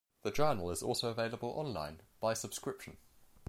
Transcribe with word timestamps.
The 0.23 0.31
journal 0.31 0.71
is 0.71 0.81
also 0.81 1.09
available 1.09 1.49
online 1.51 2.01
by 2.19 2.33
subscription. 2.33 2.97